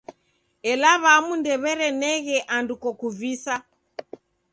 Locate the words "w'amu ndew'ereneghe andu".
1.03-2.73